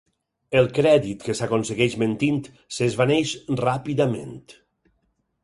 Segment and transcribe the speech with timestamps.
[0.61, 2.41] El crèdit que s'aconsegueix mentint,
[2.79, 4.35] s'esvaneix ràpidament.